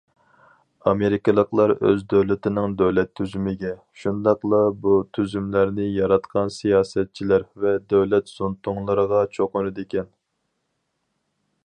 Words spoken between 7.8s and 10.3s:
دۆلەت زۇڭتۇڭلىرىغا چوقۇنىدىكەن.